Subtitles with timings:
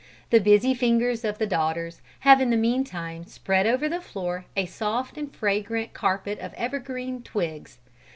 [0.31, 4.65] The busy fingers of the daughters have in the meantime spread over the floor a
[4.65, 7.77] soft and fragrant carpet of evergreen twigs.